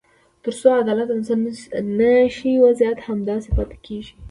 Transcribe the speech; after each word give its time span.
تر 0.43 0.53
څو 0.59 0.69
عدالت 0.81 1.07
بنسټ 1.09 1.33
نه 1.97 2.11
شي، 2.35 2.51
وضعیت 2.65 2.99
همداسې 3.07 3.49
پاتې 3.57 3.77
کېږي. 3.85 4.13